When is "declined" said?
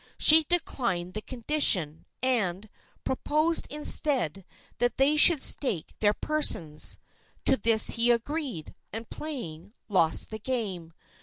0.49-1.13